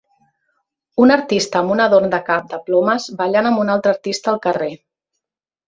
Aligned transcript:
un 1.03 1.13
artista 1.15 1.59
amb 1.61 1.73
un 1.75 1.83
adorn 1.85 2.15
de 2.17 2.21
cap 2.31 2.49
de 2.55 2.59
plomes 2.71 3.07
ballant 3.21 3.53
amb 3.53 3.63
un 3.67 3.73
altre 3.77 3.95
artista 3.99 4.35
al 4.35 4.43
carrer 4.49 4.75